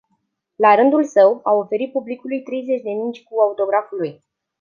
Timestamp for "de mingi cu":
2.81-3.39